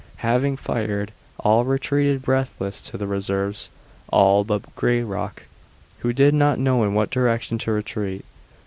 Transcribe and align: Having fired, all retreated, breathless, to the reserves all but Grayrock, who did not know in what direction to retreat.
Having 0.25 0.57
fired, 0.57 1.11
all 1.41 1.63
retreated, 1.63 2.23
breathless, 2.23 2.81
to 2.81 2.97
the 2.97 3.05
reserves 3.05 3.69
all 4.09 4.43
but 4.43 4.75
Grayrock, 4.75 5.43
who 5.99 6.11
did 6.11 6.33
not 6.33 6.57
know 6.57 6.83
in 6.83 6.95
what 6.95 7.11
direction 7.11 7.59
to 7.59 7.71
retreat. 7.71 8.25